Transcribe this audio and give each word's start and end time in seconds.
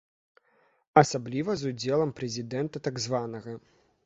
Асабліва 1.01 1.51
з 1.59 1.63
удзелам 1.75 2.15
прэзідэнта 2.21 2.83
так 2.89 2.95
званага. 3.05 3.51